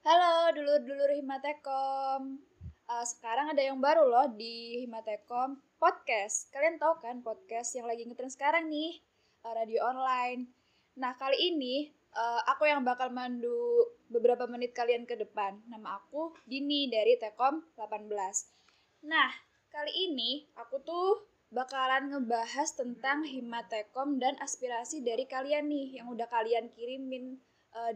[0.00, 2.40] Halo dulur-dulur Himatekom.
[2.88, 6.48] Uh, sekarang ada yang baru loh di Himatekom podcast.
[6.48, 8.96] Kalian tahu kan podcast yang lagi ngetren sekarang nih,
[9.44, 10.48] uh, radio online.
[10.96, 15.60] Nah kali ini uh, aku yang bakal mandu beberapa menit kalian ke depan.
[15.68, 19.04] Nama aku Dini dari Tekom 18.
[19.04, 19.28] Nah
[19.68, 26.24] kali ini aku tuh bakalan ngebahas tentang Himatekom dan aspirasi dari kalian nih yang udah
[26.24, 27.36] kalian kirimin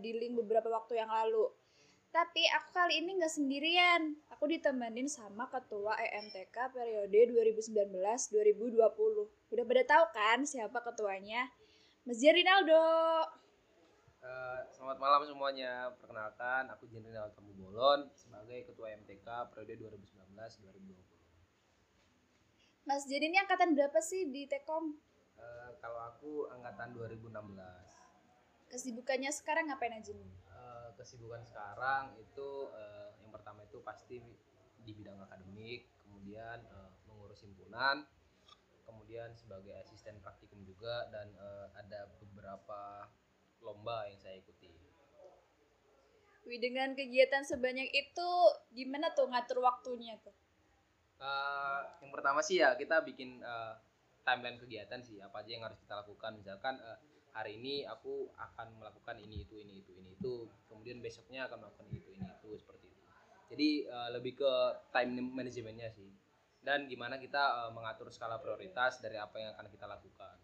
[0.05, 1.49] di link beberapa waktu yang lalu.
[2.15, 4.15] Tapi aku kali ini nggak sendirian.
[4.31, 7.21] Aku ditemenin sama ketua EMTK periode
[7.59, 9.51] 2019-2020.
[9.51, 11.51] Udah pada tahu kan siapa ketuanya?
[12.07, 12.87] Mas Rinaldo.
[14.23, 15.91] Uh, selamat malam semuanya.
[15.99, 20.95] Perkenalkan, aku Rinaldo Tamu Bolon sebagai ketua EMTK periode 2019-2020.
[22.87, 24.95] Mas Jin ini angkatan berapa sih di Tekom?
[25.35, 27.27] Uh, kalau aku angkatan 2016.
[28.71, 30.44] Kesibukannya sekarang ngapain aja nih?
[30.95, 34.23] Kesibukan sekarang itu uh, yang pertama itu pasti
[34.85, 38.05] di bidang akademik, kemudian uh, mengurus himpunan,
[38.85, 43.09] kemudian sebagai asisten praktikum juga dan uh, ada beberapa
[43.65, 44.69] lomba yang saya ikuti.
[46.45, 48.31] Wih, dengan kegiatan sebanyak itu
[48.77, 50.37] gimana tuh ngatur waktunya tuh?
[51.17, 53.81] Uh, yang pertama sih ya kita bikin uh,
[54.29, 57.01] timeline kegiatan sih apa aja yang harus kita lakukan misalkan uh,
[57.35, 60.47] hari ini aku akan melakukan ini itu ini itu ini itu.
[60.71, 63.03] Kemudian besoknya akan melakukan itu ini itu seperti itu.
[63.51, 64.53] Jadi uh, lebih ke
[64.95, 66.09] time manajemennya sih.
[66.65, 70.37] Dan gimana kita uh, mengatur skala prioritas dari apa yang akan kita lakukan.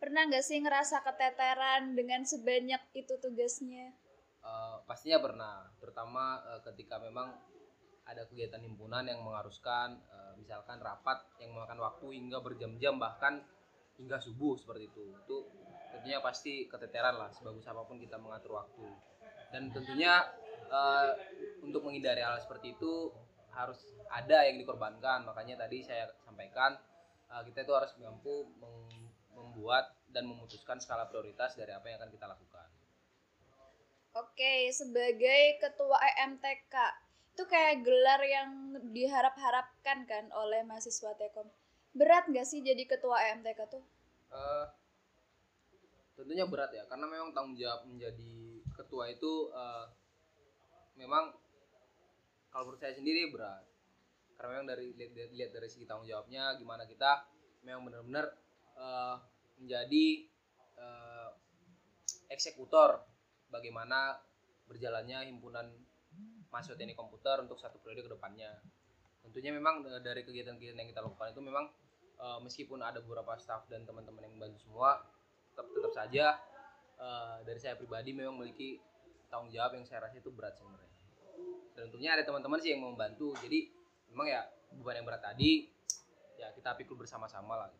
[0.00, 3.92] Pernah nggak sih ngerasa keteteran dengan sebanyak itu tugasnya?
[4.40, 5.68] Uh, pastinya pernah.
[5.76, 7.36] Terutama uh, ketika memang
[8.08, 13.44] ada kegiatan himpunan yang mengharuskan uh, misalkan rapat yang memakan waktu hingga berjam-jam bahkan
[14.00, 15.04] hingga subuh seperti itu.
[15.20, 15.36] Itu
[15.92, 18.88] tentunya pasti keteteran lah sebagus apa pun kita mengatur waktu.
[19.52, 20.24] Dan tentunya
[20.72, 21.12] uh,
[21.60, 23.12] untuk menghindari hal seperti itu
[23.52, 25.28] harus ada yang dikorbankan.
[25.28, 26.80] Makanya tadi saya sampaikan
[27.28, 28.48] uh, kita itu harus mampu
[29.36, 32.68] membuat dan memutuskan skala prioritas dari apa yang akan kita lakukan.
[34.10, 36.74] Oke, sebagai ketua EMTK,
[37.30, 41.46] itu kayak gelar yang diharap-harapkan kan oleh mahasiswa Tekom
[41.94, 43.82] berat nggak sih jadi ketua EMTK tuh?
[44.30, 44.66] Uh,
[46.14, 49.88] tentunya berat ya karena memang tanggung jawab menjadi ketua itu uh,
[50.94, 51.34] memang
[52.52, 53.64] kalau menurut saya sendiri berat
[54.36, 57.24] karena memang dari lihat, lihat dari segi tanggung jawabnya gimana kita
[57.64, 58.26] memang benar-benar
[58.76, 59.16] uh,
[59.60, 60.06] menjadi
[60.80, 61.28] uh,
[62.30, 63.04] eksekutor
[63.50, 64.16] bagaimana
[64.70, 65.66] berjalannya himpunan
[66.50, 68.50] mahasiswa teknik komputer untuk satu periode ke depannya
[69.24, 71.68] tentunya memang dari kegiatan-kegiatan yang kita lakukan itu memang
[72.20, 75.00] uh, meskipun ada beberapa staff dan teman-teman yang membantu semua
[75.52, 76.24] tetap tetap saja
[76.96, 78.80] uh, dari saya pribadi memang memiliki
[79.28, 80.90] tanggung jawab yang saya rasa itu berat sebenarnya
[81.76, 83.70] dan tentunya ada teman-teman sih yang membantu jadi
[84.10, 84.42] memang ya
[84.74, 85.70] beban yang berat tadi
[86.40, 87.70] ya kita pikul bersama-sama lah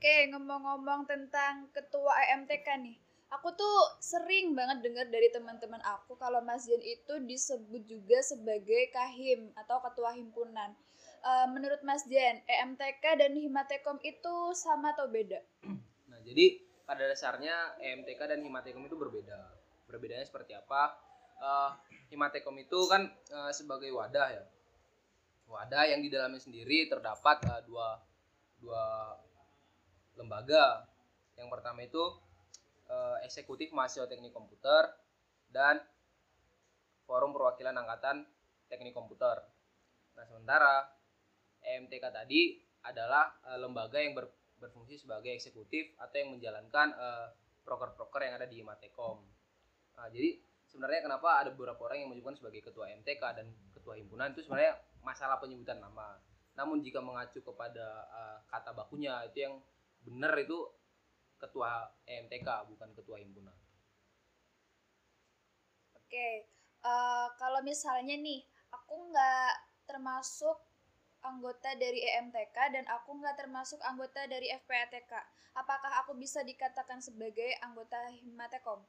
[0.00, 2.96] Oke, ngomong-ngomong tentang ketua EMTK nih.
[3.30, 8.90] Aku tuh sering banget dengar dari teman-teman aku kalau Mas Jen itu disebut juga sebagai
[8.90, 10.74] kahim atau ketua himpunan.
[11.22, 15.38] Uh, menurut Mas Jen, EMTK dan Himatekom itu sama atau beda?
[16.10, 19.38] Nah, jadi pada dasarnya EMTK dan Himatekom itu berbeda.
[19.86, 20.98] Berbedanya seperti apa?
[21.38, 21.70] Uh,
[22.10, 24.44] Himatekom itu kan uh, sebagai wadah ya.
[25.46, 27.94] Wadah yang di dalamnya sendiri terdapat uh, dua
[28.58, 29.14] dua
[30.18, 30.82] lembaga.
[31.38, 32.04] Yang pertama itu
[32.90, 34.90] uh, eksekutif mahasiswa teknik komputer
[35.48, 35.78] dan
[37.06, 38.26] forum perwakilan angkatan
[38.66, 39.46] teknik komputer.
[40.18, 40.86] Nah, sementara
[41.62, 47.28] EMTK tadi adalah uh, lembaga yang ber, berfungsi sebagai eksekutif atau yang menjalankan uh,
[47.64, 49.22] proker-proker yang ada di Matekom.
[49.96, 50.38] Nah, jadi
[50.70, 54.78] sebenarnya kenapa ada beberapa orang yang menyebutkan sebagai ketua MTK dan ketua himpunan itu sebenarnya
[55.02, 56.18] masalah penyebutan nama.
[56.54, 59.54] Namun jika mengacu kepada uh, kata bakunya itu yang
[60.04, 60.79] benar itu
[61.40, 63.56] ketua EMTK bukan ketua himpunan.
[65.96, 66.46] Oke,
[66.84, 69.52] uh, kalau misalnya nih aku nggak
[69.88, 70.58] termasuk
[71.20, 75.12] anggota dari EMTK dan aku nggak termasuk anggota dari FPATK.
[75.56, 78.80] Apakah aku bisa dikatakan sebagai anggota Himatekom?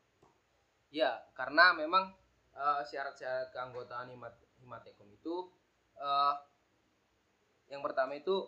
[0.92, 2.14] Ya, karena memang
[2.56, 5.50] uh, syarat-syarat keanggotaan Himat Himatekom itu
[5.98, 6.36] uh,
[7.72, 8.48] yang pertama itu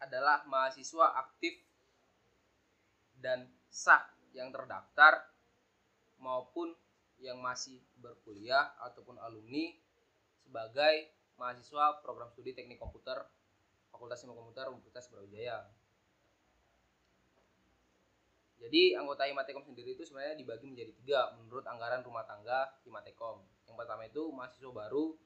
[0.00, 1.60] adalah mahasiswa aktif
[3.20, 4.02] dan sah
[4.32, 5.28] yang terdaftar
[6.20, 6.72] maupun
[7.20, 9.76] yang masih berkuliah ataupun alumni
[10.40, 13.28] sebagai mahasiswa program studi teknik komputer
[13.92, 15.68] Fakultas Ilmu Komputer Universitas Brawijaya.
[18.60, 23.40] Jadi anggota Himatekom sendiri itu sebenarnya dibagi menjadi tiga menurut anggaran rumah tangga Himatekom.
[23.64, 25.16] Yang pertama itu mahasiswa baru,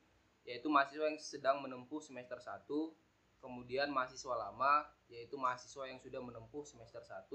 [0.46, 2.62] yaitu mahasiswa yang sedang menempuh semester 1,
[3.44, 7.28] kemudian mahasiswa lama, yaitu mahasiswa yang sudah menempuh semester 1,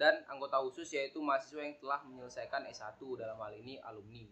[0.00, 4.24] dan anggota khusus yaitu mahasiswa yang telah menyelesaikan S1 dalam hal ini alumni.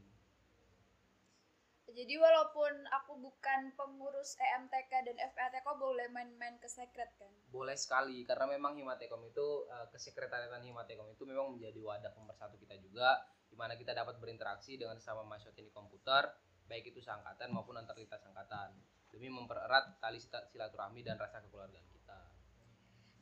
[1.92, 7.28] Jadi walaupun aku bukan pengurus EMTK dan FPATK boleh main-main ke sekret kan?
[7.52, 12.80] Boleh sekali karena memang Himatekom itu uh, kesekretariatan Himatekom itu memang menjadi wadah pemersatu kita
[12.80, 13.20] juga
[13.52, 16.32] di mana kita dapat berinteraksi dengan sesama mahasiswa teknik komputer
[16.64, 18.72] baik itu seangkatan maupun antar lintas angkatan
[19.12, 22.18] demi mempererat tali silaturahmi dan rasa kekeluargaan kita.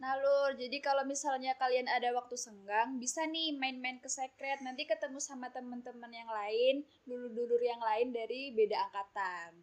[0.01, 4.89] Nah Lur, jadi kalau misalnya kalian ada waktu senggang, bisa nih main-main ke secret, nanti
[4.89, 9.61] ketemu sama teman-teman yang lain, dulur-dulur yang lain dari beda angkatan.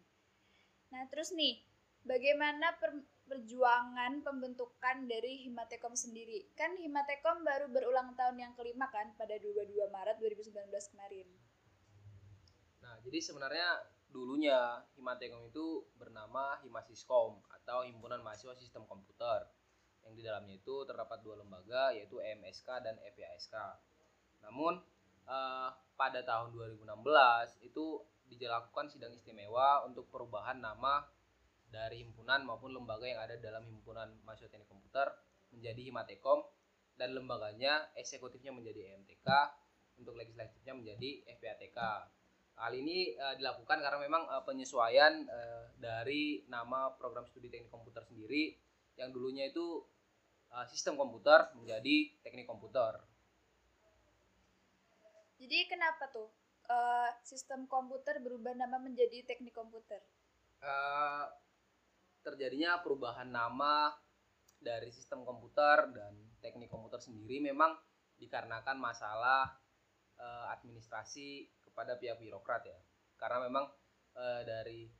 [0.94, 1.58] Nah terus nih,
[2.06, 2.94] bagaimana per
[3.28, 6.48] perjuangan pembentukan dari Himatekom sendiri?
[6.56, 10.54] Kan Himatekom baru berulang tahun yang kelima kan, pada 22 Maret 2019
[10.96, 11.28] kemarin.
[12.80, 13.68] Nah, jadi sebenarnya
[14.08, 19.44] dulunya Himatekom itu bernama Himasiskom atau Himpunan Mahasiswa Sistem Komputer
[20.04, 23.54] yang di dalamnya itu terdapat dua lembaga yaitu EMSK dan FYSK.
[24.48, 24.80] Namun
[25.28, 26.88] uh, pada tahun 2016
[27.68, 31.04] itu dilakukan sidang istimewa untuk perubahan nama
[31.68, 35.12] dari himpunan maupun lembaga yang ada dalam himpunan mahasiswa teknik komputer
[35.52, 36.44] menjadi Himatekom
[36.96, 39.28] dan lembaganya eksekutifnya menjadi EMTK
[40.00, 41.78] untuk legislatifnya menjadi FPATK.
[42.58, 48.02] Hal ini uh, dilakukan karena memang uh, penyesuaian uh, dari nama program studi teknik komputer
[48.02, 48.58] sendiri
[48.98, 49.78] yang dulunya itu
[50.50, 52.98] uh, sistem komputer menjadi teknik komputer.
[55.38, 56.34] Jadi kenapa tuh
[56.66, 60.02] uh, sistem komputer berubah nama menjadi teknik komputer?
[60.58, 61.30] Uh,
[62.26, 63.94] terjadinya perubahan nama
[64.58, 67.78] dari sistem komputer dan teknik komputer sendiri memang
[68.18, 69.46] dikarenakan masalah
[70.18, 71.46] uh, administrasi
[71.78, 72.74] kepada pihak birokrat ya.
[73.14, 73.70] Karena memang
[74.18, 74.90] uh, dari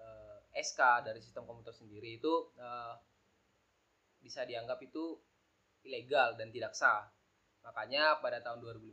[0.00, 2.96] uh, SK dari sistem komputer sendiri itu uh,
[4.24, 5.20] bisa dianggap itu
[5.84, 7.04] ilegal dan tidak sah.
[7.60, 8.92] Makanya pada tahun 2015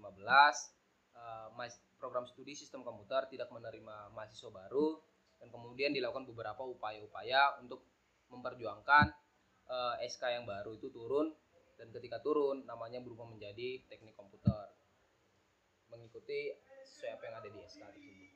[1.16, 1.48] eh,
[1.96, 5.00] program studi sistem komputer tidak menerima mahasiswa baru
[5.40, 7.84] dan kemudian dilakukan beberapa upaya-upaya untuk
[8.28, 9.12] memperjuangkan
[9.72, 11.32] eh, SK yang baru itu turun
[11.80, 14.72] dan ketika turun namanya berubah menjadi teknik komputer
[15.92, 16.56] mengikuti
[16.92, 18.32] sesuai apa yang ada di SK tersebut.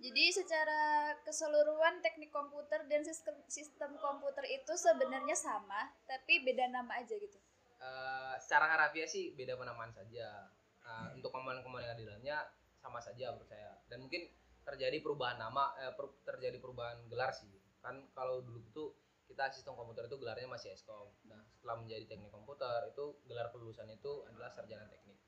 [0.00, 7.04] Jadi secara keseluruhan teknik komputer dan sistem sistem komputer itu sebenarnya sama, tapi beda nama
[7.04, 7.36] aja gitu.
[7.76, 10.48] Uh, secara harafiah sih beda penamaan saja.
[10.80, 12.48] Uh, untuk komponen-komponen yang di dalamnya
[12.80, 13.76] sama saja menurut saya.
[13.92, 14.24] Dan mungkin
[14.64, 17.52] terjadi perubahan nama, eh, per, terjadi perubahan gelar sih.
[17.84, 18.84] Kan kalau dulu itu
[19.28, 21.12] kita sistem komputer itu gelarnya masih Eskom.
[21.28, 25.20] Nah setelah menjadi teknik komputer itu gelar kelulusan itu adalah sarjana teknik.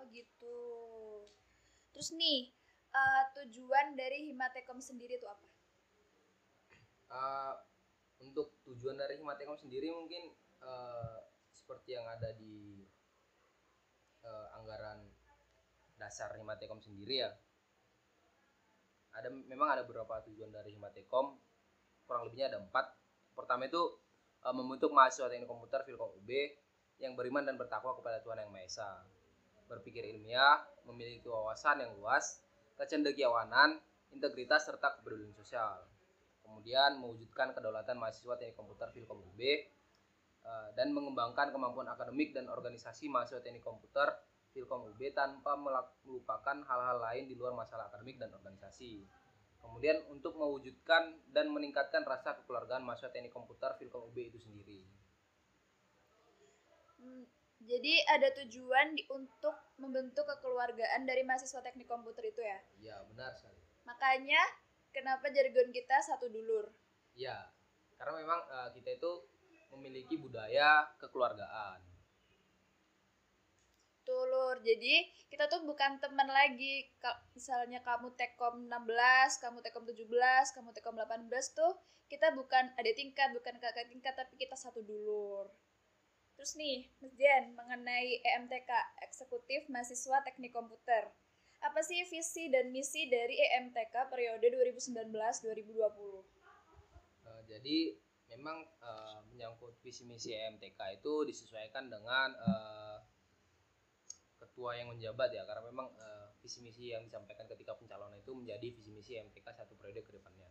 [0.00, 0.56] Oh gitu.
[1.92, 2.48] Terus nih
[2.88, 5.44] uh, tujuan dari Himatekom sendiri itu apa?
[7.12, 7.54] Uh,
[8.24, 10.32] untuk tujuan dari Himatekom sendiri mungkin
[10.64, 11.20] uh,
[11.52, 12.80] seperti yang ada di
[14.24, 15.04] uh, anggaran
[16.00, 17.36] dasar Himatekom sendiri ya.
[19.20, 21.36] Ada memang ada beberapa tujuan dari Himatekom,
[22.08, 22.88] kurang lebihnya ada empat.
[23.36, 24.00] Pertama itu
[24.40, 26.30] membentuk mahasiswa teknik komputer Filkom UB
[26.96, 28.88] yang beriman dan bertakwa kepada Tuhan Yang Maha Esa,
[29.70, 32.42] berpikir ilmiah, memiliki wawasan yang luas,
[32.74, 33.78] kecendekiawanan,
[34.10, 35.86] integritas serta kepedulian sosial.
[36.42, 43.06] Kemudian mewujudkan kedaulatan mahasiswa teknik komputer Filkom UB eh, dan mengembangkan kemampuan akademik dan organisasi
[43.06, 44.10] mahasiswa teknik komputer
[44.50, 49.06] Filkom UB tanpa melupakan hal-hal lain di luar masalah akademik dan organisasi.
[49.62, 54.82] Kemudian untuk mewujudkan dan meningkatkan rasa kekeluargaan mahasiswa teknik komputer Filkom UB itu sendiri.
[56.98, 57.24] Hmm,
[57.60, 62.58] jadi ada tujuan di, untuk membentuk kekeluargaan dari mahasiswa teknik komputer itu ya?
[62.80, 63.60] Iya, benar sekali.
[63.84, 64.40] Makanya
[64.96, 66.72] kenapa jargon kita satu dulur?
[67.12, 67.52] Iya,
[68.00, 69.12] karena memang uh, kita itu
[69.76, 71.84] memiliki budaya kekeluargaan.
[74.08, 74.56] Tulur.
[74.64, 76.88] Jadi kita tuh bukan teman lagi.
[77.36, 81.76] Misalnya kamu Tekom 16, kamu Tekom 17, kamu Tekom 18 tuh
[82.10, 85.46] kita bukan ada tingkat, bukan kakak tingkat, tapi kita satu dulur.
[86.40, 88.72] Terus nih, Mas Jen, mengenai EMTK,
[89.04, 91.12] Eksekutif Mahasiswa Teknik Komputer.
[91.60, 95.84] Apa sih visi dan misi dari EMTK periode 2019-2020?
[97.28, 97.92] Uh, jadi
[98.32, 103.04] memang uh, menyangkut visi misi EMTK itu disesuaikan dengan uh,
[104.40, 108.64] ketua yang menjabat ya karena memang uh, visi misi yang disampaikan ketika pencalonan itu menjadi
[108.72, 110.48] visi misi EMTK satu periode ke depannya.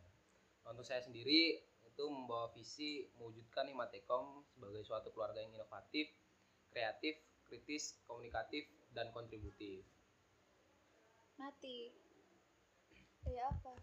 [0.69, 1.65] Untuk saya sendiri
[1.99, 6.07] itu membawa visi mewujudkan Himatekom sebagai suatu keluarga yang inovatif,
[6.71, 9.83] kreatif, kritis, komunikatif, dan kontributif.
[11.35, 11.91] Mati.
[13.27, 13.75] Ya apa?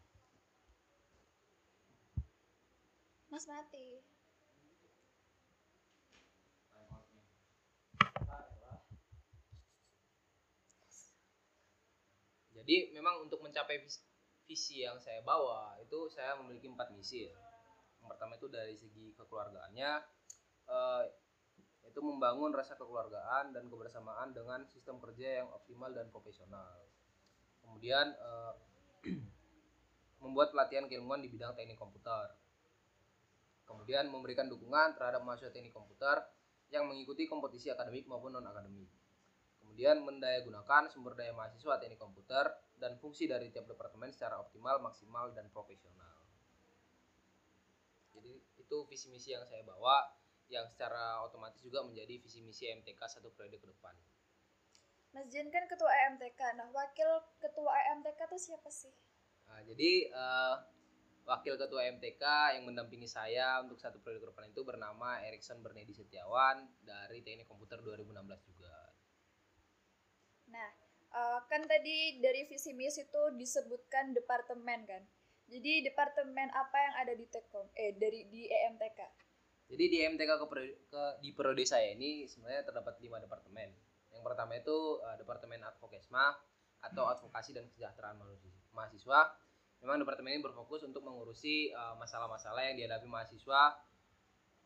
[3.28, 4.00] Mas mati.
[12.56, 14.00] Jadi memang untuk mencapai visi,
[14.49, 17.55] visi yang saya bawa itu saya memiliki empat misi ya.
[18.06, 19.92] Pertama itu dari segi kekeluargaannya,
[20.70, 21.04] eh,
[21.86, 26.86] itu membangun rasa kekeluargaan dan kebersamaan dengan sistem kerja yang optimal dan profesional.
[27.62, 28.52] Kemudian eh,
[30.22, 32.34] membuat pelatihan keilmuan di bidang teknik komputer.
[33.66, 36.22] Kemudian memberikan dukungan terhadap mahasiswa teknik komputer
[36.70, 38.90] yang mengikuti kompetisi akademik maupun non akademik
[39.76, 42.48] kemudian mendayagunakan sumber daya mahasiswa teknik komputer
[42.80, 46.15] dan fungsi dari tiap departemen secara optimal, maksimal, dan profesional.
[48.16, 50.00] Jadi itu visi misi yang saya bawa
[50.49, 53.94] yang secara otomatis juga menjadi visi misi MTK satu periode ke depan.
[55.16, 56.40] Mas Jen kan ketua EMTK.
[56.61, 57.08] Nah, wakil
[57.40, 58.92] ketua EMTK itu siapa sih?
[59.49, 60.56] Nah, jadi uh,
[61.25, 62.23] wakil ketua MTK
[62.58, 67.49] yang mendampingi saya untuk satu periode ke depan itu bernama Erikson Bernedi Setiawan dari Teknik
[67.49, 68.12] Komputer 2016
[68.44, 68.76] juga.
[70.52, 70.70] Nah,
[71.16, 75.02] uh, kan tadi dari visi misi itu disebutkan departemen kan.
[75.46, 77.70] Jadi departemen apa yang ada di Tekom?
[77.78, 79.00] Eh dari di EMTK.
[79.66, 80.46] Jadi di EMTK ke,
[80.90, 83.70] ke di periode saya ini sebenarnya terdapat lima departemen.
[84.10, 86.34] Yang pertama itu uh, departemen advokesma
[86.82, 87.14] atau hmm.
[87.18, 88.18] advokasi dan kesejahteraan
[88.74, 89.20] mahasiswa.
[89.82, 93.76] Memang departemen ini berfokus untuk mengurusi eh, masalah-masalah uh, yang dihadapi mahasiswa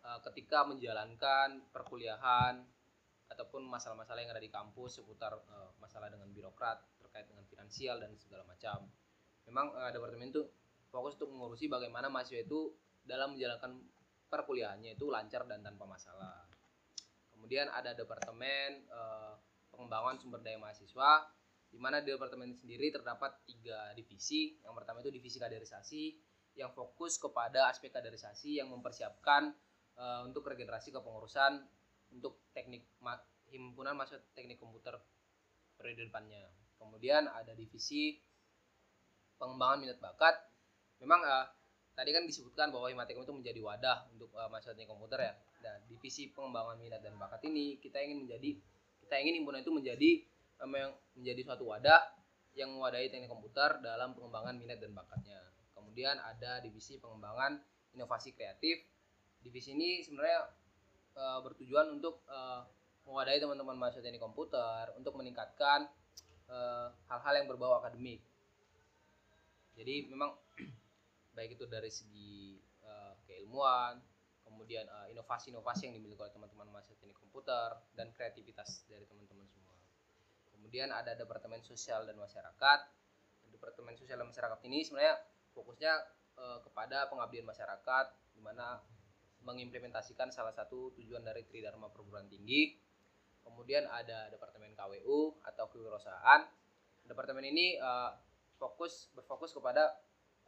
[0.07, 2.63] uh, ketika menjalankan perkuliahan
[3.27, 8.15] ataupun masalah-masalah yang ada di kampus seputar uh, masalah dengan birokrat terkait dengan finansial dan
[8.19, 8.87] segala macam.
[9.51, 10.47] Memang uh, departemen itu
[10.91, 12.75] fokus untuk mengurusi bagaimana mahasiswa itu
[13.07, 13.79] dalam menjalankan
[14.31, 16.47] perkuliahannya itu lancar dan tanpa masalah.
[17.33, 19.35] Kemudian ada departemen uh,
[19.73, 21.25] pengembangan sumber daya mahasiswa
[21.71, 24.59] di mana di departemen sendiri terdapat tiga divisi.
[24.61, 26.03] Yang pertama itu divisi kaderisasi
[26.59, 29.55] yang fokus kepada aspek kaderisasi yang mempersiapkan
[29.97, 31.63] uh, untuk regenerasi kepengurusan
[32.11, 32.91] untuk teknik
[33.51, 34.99] himpunan masuk teknik komputer
[35.79, 36.51] periode depannya.
[36.77, 38.19] Kemudian ada divisi
[39.39, 40.37] pengembangan minat bakat.
[41.01, 41.47] Memang uh,
[41.97, 45.33] tadi kan disebutkan bahwa Himatekom itu menjadi wadah untuk uh, teknik komputer ya.
[45.61, 48.57] Dan divisi pengembangan minat dan bakat ini kita ingin menjadi
[49.05, 50.11] kita ingin himpunan itu menjadi
[50.61, 52.01] memang menjadi suatu wadah
[52.53, 55.41] yang mewadahi teknik komputer dalam pengembangan minat dan bakatnya.
[55.73, 57.61] Kemudian ada divisi pengembangan
[57.97, 58.85] inovasi kreatif.
[59.41, 60.53] Divisi ini sebenarnya
[61.17, 62.65] uh, bertujuan untuk uh,
[63.09, 65.89] mewadahi teman-teman mahasiswa teknik komputer untuk meningkatkan
[67.07, 68.21] hal-hal uh, yang berbau akademik.
[69.79, 70.37] Jadi memang
[71.35, 74.03] baik itu dari segi uh, keilmuan,
[74.43, 79.77] kemudian inovasi-inovasi uh, yang dimiliki oleh teman-teman mahasiswa teknik komputer dan kreativitas dari teman-teman semua.
[80.51, 82.81] Kemudian ada departemen sosial dan masyarakat.
[83.51, 85.19] Departemen sosial dan masyarakat ini sebenarnya
[85.55, 85.93] fokusnya
[86.39, 88.83] uh, kepada pengabdian masyarakat, di mana
[89.41, 92.77] mengimplementasikan salah satu tujuan dari Tridharma perguruan tinggi.
[93.41, 96.45] Kemudian ada Departemen KWU atau kewirausahaan.
[97.09, 98.13] Departemen ini uh,
[98.61, 99.97] fokus berfokus kepada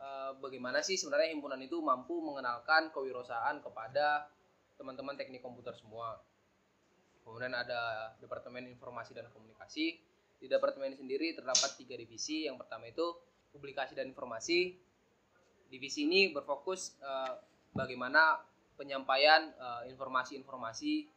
[0.02, 4.26] uh, bagaimana sih sebenarnya himpunan itu mampu mengenalkan kewirausahaan kepada
[4.74, 6.18] teman-teman teknik komputer semua.
[7.22, 10.02] Kemudian ada Departemen Informasi dan Komunikasi.
[10.42, 12.50] Di departemen sendiri terdapat tiga divisi.
[12.50, 13.14] Yang pertama itu
[13.54, 14.74] publikasi dan informasi.
[15.70, 17.38] Divisi ini berfokus uh,
[17.72, 18.42] bagaimana
[18.76, 21.08] penyampaian eh, informasi-informasi uh,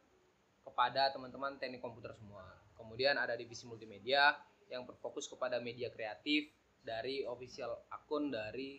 [0.70, 2.46] kepada teman-teman teknik komputer semua.
[2.78, 4.38] Kemudian ada divisi multimedia
[4.70, 6.48] yang berfokus kepada media kreatif
[6.86, 8.78] dari official akun dari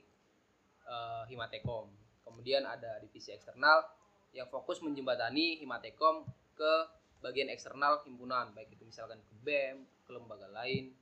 [0.87, 1.91] uh, Himatekom.
[2.23, 3.83] Kemudian ada divisi eksternal
[4.31, 6.23] yang fokus menjembatani Himatekom
[6.55, 6.73] ke
[7.19, 10.95] bagian eksternal himpunan, baik itu misalkan ke BEM, ke lembaga lain,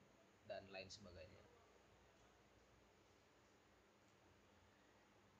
[0.50, 1.44] dan lain sebagainya.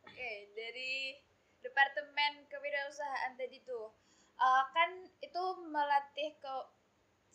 [0.06, 1.18] Oke, dari
[1.66, 3.90] departemen kewirausahaan tadi tuh
[4.38, 6.54] uh, kan itu melatih ke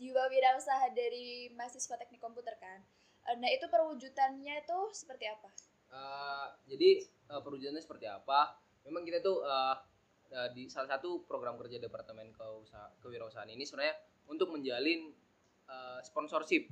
[0.00, 2.80] jiwa wirausaha dari mahasiswa teknik komputer kan
[3.38, 5.48] nah itu perwujudannya itu seperti apa?
[5.90, 8.58] Uh, jadi uh, perwujudannya seperti apa?
[8.86, 9.76] Memang kita tuh uh,
[10.32, 13.94] uh, di salah satu program kerja departemen keusaha, kewirausahaan ini sebenarnya
[14.30, 15.10] untuk menjalin
[15.70, 16.70] uh, sponsorship.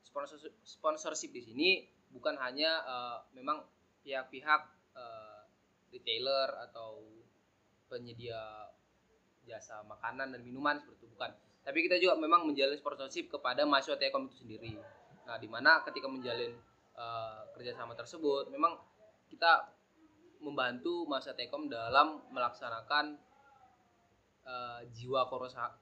[0.00, 1.68] Sponsorship sponsorship di sini
[2.12, 3.64] bukan hanya uh, memang
[4.04, 4.62] pihak-pihak
[4.96, 5.42] uh,
[5.92, 7.02] retailer atau
[7.90, 8.70] penyedia
[9.44, 11.30] jasa makanan dan minuman seperti itu bukan.
[11.60, 14.78] Tapi kita juga memang menjalin sponsorship kepada mahasiswa Telkom itu sendiri
[15.30, 16.58] nah di mana ketika menjalin
[16.98, 18.74] uh, kerjasama tersebut memang
[19.30, 19.70] kita
[20.42, 23.14] membantu mahasiswa Telkom dalam melaksanakan
[24.42, 25.30] uh, jiwa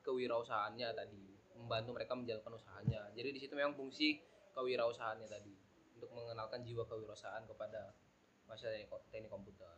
[0.04, 1.24] kewirausahaannya tadi
[1.56, 3.08] membantu mereka menjalankan usahanya.
[3.16, 4.20] Jadi di situ memang fungsi
[4.52, 5.54] kewirausahaannya tadi
[5.96, 7.96] untuk mengenalkan jiwa kewirausahaan kepada
[8.44, 9.72] masyarakat teknik komputer.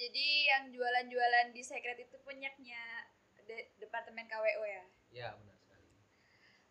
[0.00, 3.04] Jadi yang jualan-jualan di secret itu punyanya
[3.44, 4.84] de departemen KWO ya?
[5.12, 5.90] Ya benar sekali.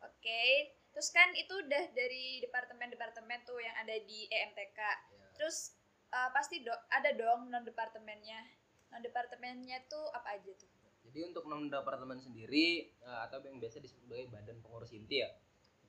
[0.01, 5.27] Oke terus kan itu udah dari departemen-departemen tuh yang ada di EMTK ya.
[5.37, 5.77] terus
[6.11, 8.41] uh, pasti do ada dong non departemennya
[8.89, 10.69] non departemennya tuh apa aja tuh?
[11.09, 15.29] Jadi untuk non departemen sendiri uh, atau yang biasa disebut sebagai badan pengurus inti ya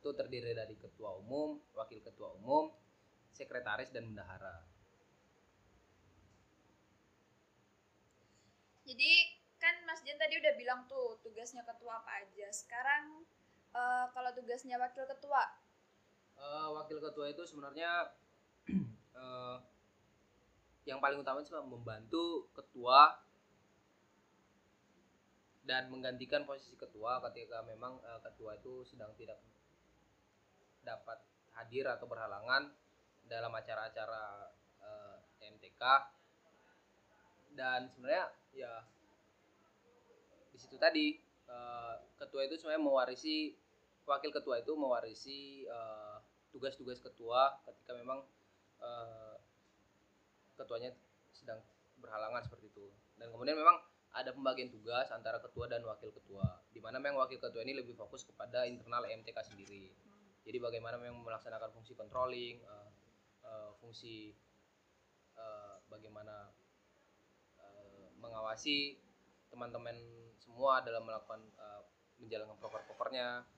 [0.01, 2.73] itu terdiri dari ketua umum wakil ketua umum
[3.37, 4.65] sekretaris dan bendahara.
[8.89, 9.13] Jadi
[9.61, 12.49] kan Mas Jen tadi udah bilang tuh tugasnya ketua apa aja.
[12.51, 13.23] Sekarang
[13.75, 15.43] uh, kalau tugasnya wakil ketua?
[16.41, 18.11] Uh, wakil ketua itu sebenarnya
[19.15, 19.59] uh,
[20.89, 23.21] yang paling utama itu membantu ketua
[25.61, 29.39] dan menggantikan posisi ketua ketika memang uh, ketua itu sedang tidak
[30.81, 31.21] dapat
[31.55, 32.73] hadir atau berhalangan
[33.29, 34.51] dalam acara-acara
[34.81, 35.83] uh, MTK
[37.55, 38.83] dan sebenarnya ya
[40.51, 43.55] di situ tadi uh, ketua itu sebenarnya mewarisi
[44.11, 46.19] wakil ketua itu mewarisi uh,
[46.51, 48.27] tugas-tugas ketua ketika memang
[48.83, 49.39] uh,
[50.59, 50.91] ketuanya
[51.31, 51.63] sedang
[52.03, 52.91] berhalangan seperti itu.
[53.15, 53.79] Dan kemudian memang
[54.11, 56.43] ada pembagian tugas antara ketua dan wakil ketua
[56.75, 59.95] di mana memang wakil ketua ini lebih fokus kepada internal MTK sendiri.
[60.43, 62.91] Jadi bagaimana memang melaksanakan fungsi controlling uh,
[63.47, 64.35] uh, fungsi
[65.39, 66.51] uh, bagaimana
[68.21, 69.01] mengawasi
[69.49, 69.97] teman-teman
[70.37, 71.83] semua dalam melakukan uh,
[72.21, 73.49] menjalankan proker-prokernya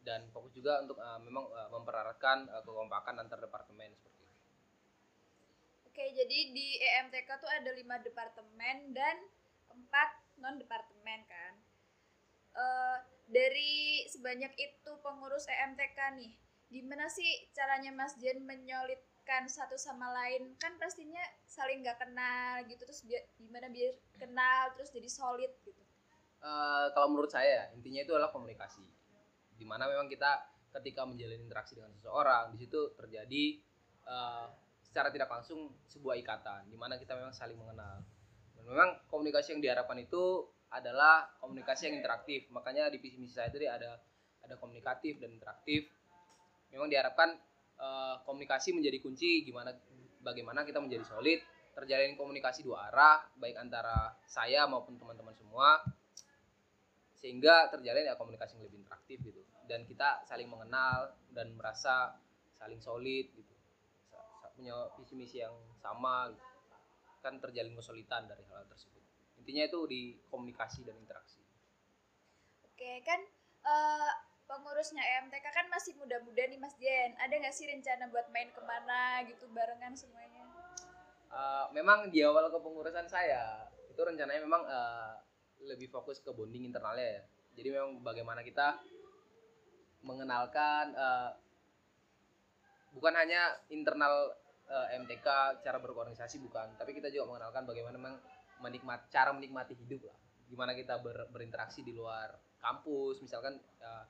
[0.00, 4.36] dan fokus juga untuk uh, memang uh, mempereratkan uh, kekompakan antar departemen seperti itu.
[5.90, 9.16] Oke, jadi di EMTK tuh ada lima departemen dan
[9.68, 11.54] empat non departemen kan.
[12.50, 12.98] Uh,
[13.30, 16.32] dari sebanyak itu pengurus EMTK nih,
[16.72, 18.98] gimana sih caranya Mas Jen menyolit
[19.30, 24.74] kan satu sama lain kan pastinya saling nggak kenal gitu terus biar gimana biar kenal
[24.74, 25.82] terus jadi solid gitu
[26.42, 28.82] uh, kalau menurut saya intinya itu adalah komunikasi
[29.60, 30.40] di mana memang kita
[30.80, 33.44] ketika menjalin interaksi dengan seseorang di situ terjadi
[34.08, 34.48] uh,
[34.80, 38.00] secara tidak langsung sebuah ikatan di mana kita memang saling mengenal.
[38.56, 42.48] Dan memang komunikasi yang diharapkan itu adalah komunikasi yang interaktif.
[42.48, 44.00] Makanya di visi misi saya tadi ada
[44.40, 45.84] ada komunikatif dan interaktif.
[46.72, 47.36] Memang diharapkan
[47.76, 49.76] uh, komunikasi menjadi kunci gimana
[50.24, 51.38] bagaimana kita menjadi solid.
[51.70, 55.78] Terjalin komunikasi dua arah baik antara saya maupun teman-teman semua
[57.20, 62.16] sehingga terjalin ya komunikasi yang lebih interaktif gitu dan kita saling mengenal dan merasa
[62.56, 63.54] saling solid gitu
[64.56, 66.44] punya visi misi yang sama gitu.
[67.20, 69.00] kan terjalin kesulitan dari hal, -hal tersebut
[69.40, 70.00] intinya itu di
[70.32, 71.40] komunikasi dan interaksi
[72.64, 73.20] oke kan
[73.64, 74.10] uh,
[74.50, 77.14] pengurusnya EMTK kan masih muda-muda nih Mas Jen.
[77.22, 80.42] Ada nggak sih rencana buat main ke mana gitu barengan semuanya?
[81.30, 85.14] Uh, memang di awal kepengurusan saya itu rencananya memang uh,
[85.66, 87.22] lebih fokus ke bonding internalnya ya.
[87.60, 88.80] Jadi memang bagaimana kita
[90.00, 91.30] mengenalkan uh,
[92.96, 94.32] bukan hanya internal
[94.70, 98.16] uh, MTK cara berorganisasi bukan, tapi kita juga mengenalkan bagaimana memang
[98.60, 100.16] menikmati cara menikmati hidup lah.
[100.48, 104.04] Gimana kita ber, berinteraksi di luar kampus, misalkan uh,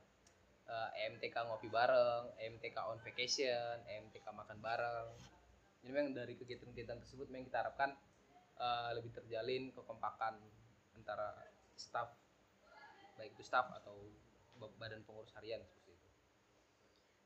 [0.70, 5.08] uh, eh, EMTK ngopi bareng, EMTK on vacation, EMTK makan bareng.
[5.80, 7.90] Jadi memang dari kegiatan-kegiatan tersebut memang kita harapkan
[8.60, 10.36] uh, lebih terjalin kekompakan
[11.00, 11.32] antara
[11.74, 12.12] staff
[13.16, 14.08] baik itu staff atau
[14.76, 16.08] badan pengurus harian seperti itu.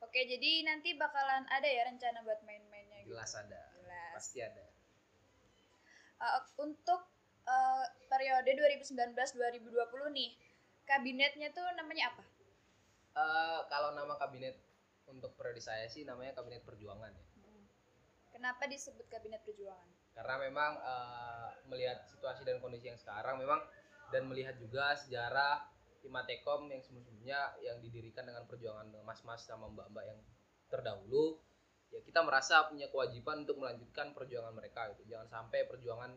[0.03, 3.15] Oke, jadi nanti bakalan ada ya rencana buat main-mainnya gitu.
[3.15, 3.63] Jelas ada.
[3.79, 4.13] Jelas.
[4.15, 4.65] Pasti ada.
[6.23, 7.03] Uh, untuk
[7.47, 9.75] uh, periode 2019-2020
[10.15, 10.31] nih,
[10.87, 12.25] kabinetnya tuh namanya apa?
[13.15, 14.59] Uh, kalau nama kabinet
[15.11, 17.25] untuk periode saya sih namanya kabinet perjuangan ya.
[18.55, 19.90] Kenapa disebut kabinet perjuangan?
[20.14, 23.59] Karena memang uh, melihat situasi dan kondisi yang sekarang memang
[24.14, 25.59] dan melihat juga sejarah
[26.07, 30.23] Himatekom yang sebelumnya yang didirikan dengan perjuangan mas-mas sama mbak-mbak yang
[30.71, 31.43] terdahulu
[31.90, 36.14] ya kita merasa punya kewajiban untuk melanjutkan perjuangan mereka itu jangan sampai perjuangan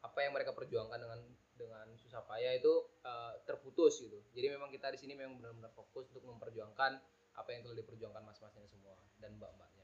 [0.00, 1.20] apa yang mereka perjuangkan dengan
[1.52, 2.72] dengan susah payah itu
[3.04, 4.24] uh, terputus gitu.
[4.32, 6.96] Jadi memang kita di sini memang benar-benar fokus untuk memperjuangkan
[7.36, 9.81] apa yang telah diperjuangkan mas-masnya semua dan mbak-mbaknya.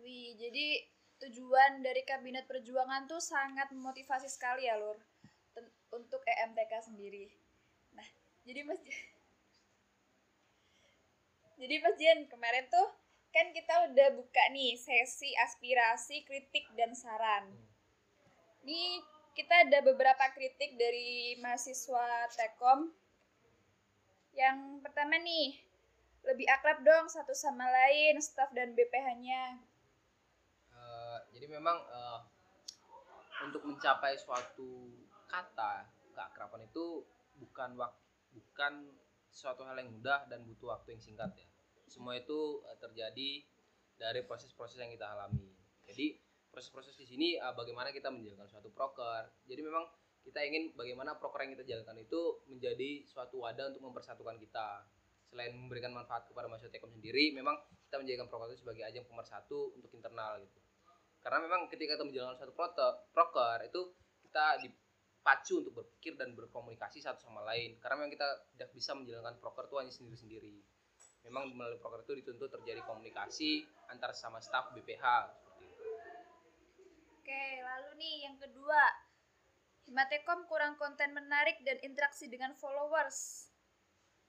[0.00, 0.84] Wih, jadi
[1.20, 4.96] tujuan dari kabinet perjuangan tuh sangat memotivasi sekali ya, Lur.
[5.92, 7.28] Untuk EMTK sendiri.
[7.92, 8.06] Nah,
[8.46, 8.80] jadi Mas
[11.60, 12.88] Jadi Mas Jen, kemarin tuh
[13.30, 17.52] kan kita udah buka nih sesi aspirasi, kritik dan saran.
[18.64, 19.04] Nih
[19.36, 22.88] kita ada beberapa kritik dari mahasiswa Tekom.
[24.32, 25.60] Yang pertama nih,
[26.24, 29.69] lebih akrab dong satu sama lain, staff dan BPH-nya.
[31.30, 32.20] Jadi memang uh,
[33.46, 34.90] untuk mencapai suatu
[35.30, 37.06] kata keakraban itu
[37.38, 37.98] bukan waktu
[38.30, 38.94] bukan
[39.30, 41.46] suatu hal yang mudah dan butuh waktu yang singkat ya.
[41.86, 43.42] Semua itu uh, terjadi
[43.98, 45.50] dari proses-proses yang kita alami.
[45.86, 46.18] Jadi
[46.50, 49.30] proses-proses di sini uh, bagaimana kita menjalankan suatu proker.
[49.46, 49.86] Jadi memang
[50.20, 54.84] kita ingin bagaimana proker yang kita jalankan itu menjadi suatu wadah untuk mempersatukan kita.
[55.30, 57.54] Selain memberikan manfaat kepada Tekom sendiri, memang
[57.86, 60.59] kita menjadikan proker itu sebagai ajang pemersatu untuk internal gitu.
[61.20, 63.80] Karena memang ketika kita menjalankan suatu proker itu
[64.24, 67.76] kita dipacu untuk berpikir dan berkomunikasi satu sama lain.
[67.80, 70.56] Karena memang kita tidak bisa menjalankan proker itu hanya sendiri-sendiri.
[71.28, 75.04] Memang melalui proker itu dituntut terjadi komunikasi antar sama staf BPH
[77.20, 78.82] Oke, lalu nih yang kedua.
[79.86, 83.46] Himatekom kurang konten menarik dan interaksi dengan followers.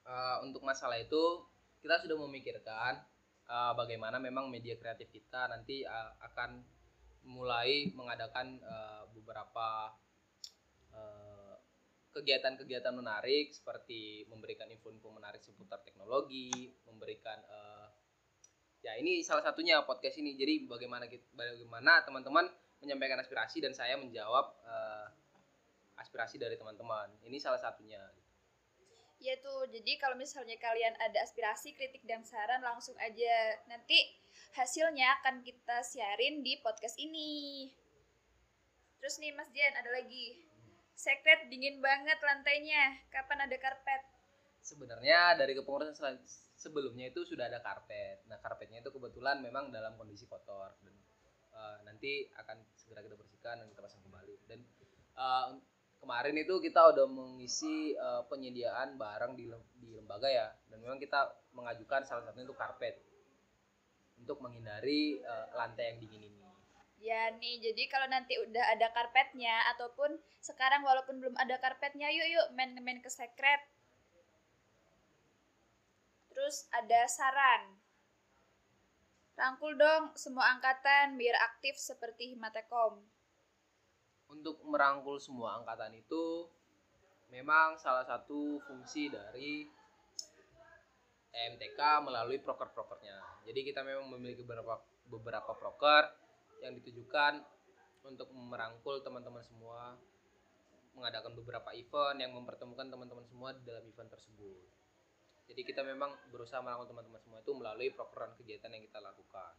[0.05, 1.45] Uh, untuk masalah itu,
[1.81, 3.01] kita sudah memikirkan
[3.49, 6.61] uh, bagaimana memang media kreatif kita nanti uh, akan
[7.23, 9.93] mulai mengadakan uh, beberapa
[12.11, 17.87] kegiatan-kegiatan menarik seperti memberikan info-info menarik seputar teknologi, memberikan uh,
[18.83, 20.35] ya ini salah satunya podcast ini.
[20.35, 22.51] Jadi bagaimana bagaimana teman-teman
[22.83, 25.07] menyampaikan aspirasi dan saya menjawab uh,
[26.03, 27.07] aspirasi dari teman-teman.
[27.23, 28.03] Ini salah satunya.
[29.21, 33.61] Ya tuh, jadi kalau misalnya kalian ada aspirasi, kritik dan saran langsung aja.
[33.69, 34.17] Nanti
[34.55, 37.71] hasilnya akan kita siarin di podcast ini.
[39.01, 40.45] Terus nih Mas Jan, ada lagi.
[40.93, 43.01] Secret dingin banget lantainya.
[43.09, 44.01] Kapan ada karpet?
[44.61, 46.21] Sebenarnya dari kepengurusan
[46.53, 48.21] sebelumnya itu sudah ada karpet.
[48.29, 50.93] Nah, karpetnya itu kebetulan memang dalam kondisi kotor dan
[51.57, 54.59] uh, nanti akan segera kita bersihkan dan kita pasang kembali dan
[55.17, 55.57] uh,
[56.01, 59.45] kemarin itu kita udah mengisi uh, penyediaan barang di,
[59.77, 62.97] di lembaga ya dan memang kita mengajukan salah satunya itu karpet
[64.21, 66.41] untuk menghindari uh, lantai yang dingin ini
[67.01, 72.29] Ya nih, jadi kalau nanti udah ada karpetnya ataupun sekarang walaupun belum ada karpetnya, yuk
[72.29, 73.65] yuk main-main ke sekret.
[76.29, 77.73] Terus ada saran.
[79.33, 83.01] Rangkul dong semua angkatan biar aktif seperti Himatekom.
[84.29, 86.45] Untuk merangkul semua angkatan itu
[87.33, 89.65] memang salah satu fungsi dari
[91.31, 93.43] EMTK melalui proker-prokernya.
[93.47, 96.11] Jadi kita memang memiliki beberapa beberapa proker
[96.63, 97.41] yang ditujukan
[98.05, 99.95] untuk merangkul teman-teman semua
[100.91, 104.67] mengadakan beberapa event yang mempertemukan teman-teman semua di dalam event tersebut.
[105.47, 109.55] Jadi kita memang berusaha merangkul teman-teman semua itu melalui program kegiatan yang kita lakukan.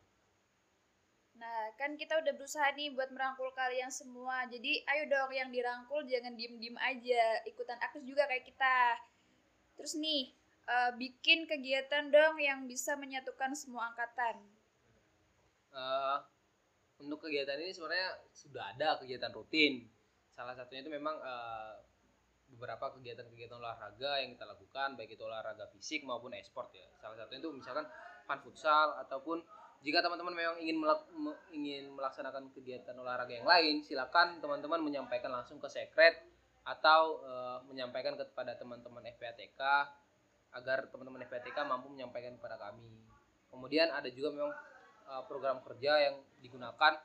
[1.33, 4.45] Nah, kan kita udah berusaha nih buat merangkul kalian semua.
[4.49, 9.01] Jadi ayo dong yang dirangkul jangan diem-diem aja, ikutan aktif juga kayak kita.
[9.81, 10.37] Terus nih,
[10.69, 14.43] uh, bikin kegiatan dong yang bisa menyatukan semua angkatan.
[15.73, 16.21] Uh,
[17.01, 19.89] untuk kegiatan ini sebenarnya sudah ada kegiatan rutin.
[20.33, 21.77] Salah satunya itu memang uh,
[22.53, 27.41] beberapa kegiatan-kegiatan olahraga yang kita lakukan baik itu olahraga fisik maupun e-sport ya salah satunya
[27.41, 27.89] itu misalkan
[28.29, 29.41] fun futsal ataupun
[29.83, 35.33] jika teman-teman memang ingin melak, me, ingin melaksanakan kegiatan olahraga yang lain silakan teman-teman menyampaikan
[35.33, 36.23] langsung ke sekret
[36.63, 37.33] atau e,
[37.67, 39.59] menyampaikan kepada teman-teman FPATK
[40.53, 43.03] agar teman-teman FPATK mampu menyampaikan kepada kami
[43.53, 44.53] kemudian ada juga memang
[45.05, 46.97] e, program kerja yang digunakan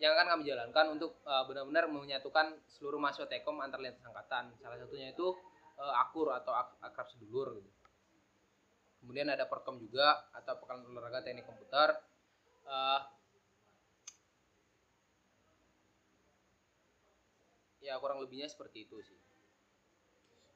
[0.00, 4.48] yang akan kami jalankan untuk uh, benar-benar menyatukan seluruh mahasiswa Tekom antar lintas angkatan.
[4.56, 5.36] Salah satunya itu
[5.76, 7.70] uh, akur atau ak akrab sedulur gitu.
[9.04, 12.00] Kemudian ada Perkom juga atau pekan olahraga teknik komputer.
[17.80, 19.16] Ya kurang lebihnya seperti itu sih.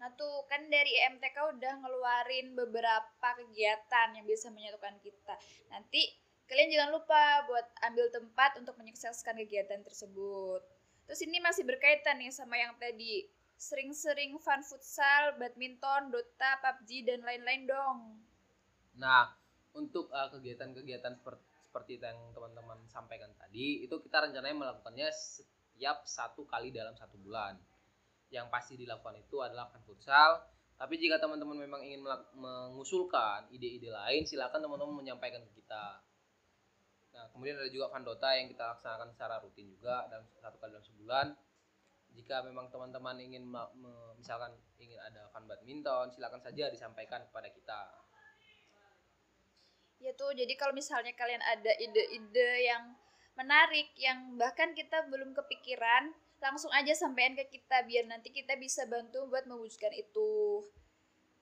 [0.01, 5.35] Nah tuh kan dari MTK udah ngeluarin beberapa kegiatan yang bisa menyatukan kita.
[5.71, 10.61] Nanti Kalian jangan lupa buat ambil tempat untuk menyukseskan kegiatan tersebut.
[11.09, 13.25] Terus ini masih berkaitan nih sama yang tadi.
[13.57, 17.99] Sering-sering fun futsal, badminton, Dota, PUBG, dan lain-lain dong.
[19.01, 19.33] Nah,
[19.73, 26.45] untuk uh, kegiatan-kegiatan seperti, seperti yang teman-teman sampaikan tadi, itu kita rencananya melakukannya setiap satu
[26.45, 27.57] kali dalam satu bulan.
[28.35, 30.43] Yang pasti dilakukan itu adalah fun futsal,
[30.75, 32.03] tapi jika teman-teman memang ingin
[32.35, 36.03] mengusulkan ide-ide lain, silakan teman-teman menyampaikan ke kita.
[37.15, 40.83] Nah, kemudian ada juga Vandota yang kita laksanakan secara rutin juga dalam satu kali dalam
[40.83, 41.27] sebulan.
[42.11, 43.47] Jika memang teman-teman ingin
[44.19, 44.51] misalkan
[44.83, 47.81] ingin ada fun badminton, silakan saja disampaikan kepada kita.
[50.03, 52.99] Ya tuh, jadi kalau misalnya kalian ada ide-ide yang
[53.39, 56.11] menarik yang bahkan kita belum kepikiran,
[56.45, 60.61] langsung aja sampein ke kita biar nanti kita bisa bantu buat mewujudkan itu.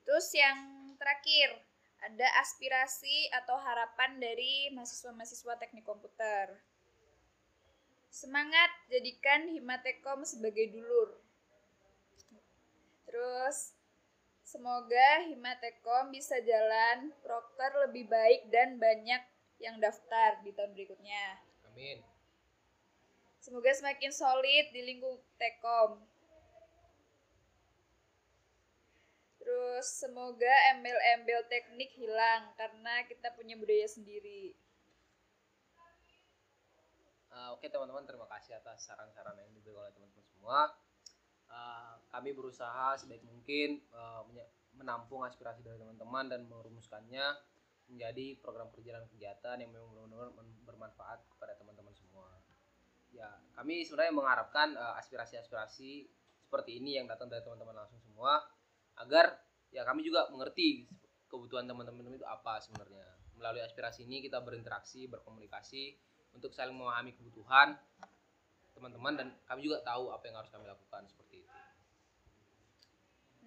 [0.07, 0.59] Terus yang
[0.95, 1.59] terakhir,
[2.03, 6.55] ada aspirasi atau harapan dari mahasiswa-mahasiswa teknik komputer.
[8.15, 11.19] Semangat jadikan Himatekom sebagai dulur.
[13.11, 13.75] Terus
[14.47, 19.23] semoga Himatekom bisa jalan proker lebih baik dan banyak
[19.59, 21.43] yang daftar di tahun berikutnya.
[21.71, 22.12] Amin.
[23.43, 25.99] Semoga semakin solid di lingkup Tekom.
[29.43, 34.55] Terus semoga embel-embel teknik hilang karena kita punya budaya sendiri.
[37.35, 40.71] Uh, Oke okay, teman-teman, terima kasih atas saran-saran yang diberikan oleh teman-teman semua.
[41.51, 44.23] Uh, kami berusaha sebaik mungkin uh,
[44.79, 47.27] menampung aspirasi dari teman-teman dan merumuskannya
[47.91, 50.31] menjadi program kerja dan kegiatan yang memang benar-benar
[50.63, 52.42] bermanfaat kepada teman-teman semua
[53.13, 56.09] ya kami sebenarnya mengharapkan uh, aspirasi-aspirasi
[56.43, 58.41] seperti ini yang datang dari teman-teman langsung semua
[59.01, 59.41] agar
[59.73, 60.85] ya kami juga mengerti
[61.29, 65.97] kebutuhan teman-teman itu apa sebenarnya melalui aspirasi ini kita berinteraksi berkomunikasi
[66.37, 67.77] untuk saling memahami kebutuhan
[68.73, 71.53] teman-teman dan kami juga tahu apa yang harus kami lakukan seperti itu.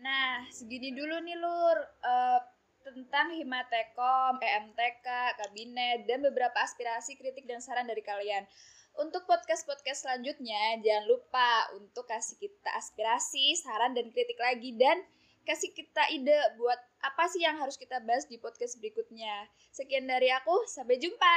[0.01, 2.39] Nah, segini dulu nih Lur uh,
[2.86, 5.08] tentang Himatekom, EMTK,
[5.41, 8.45] kabinet, dan beberapa aspirasi, kritik, dan saran dari kalian.
[8.95, 14.71] Untuk podcast-podcast selanjutnya, jangan lupa untuk kasih kita aspirasi, saran, dan kritik lagi.
[14.71, 15.03] Dan
[15.43, 19.51] kasih kita ide buat apa sih yang harus kita bahas di podcast berikutnya.
[19.75, 21.36] Sekian dari aku, sampai jumpa.